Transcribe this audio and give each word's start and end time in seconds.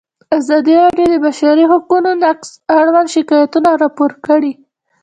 ازادي 0.37 0.73
راډیو 0.81 1.05
د 1.09 1.11
د 1.13 1.15
بشري 1.25 1.65
حقونو 1.71 2.09
نقض 2.23 2.49
اړوند 2.79 3.07
شکایتونه 3.15 3.69
راپور 3.83 4.11
کړي. 4.25 4.53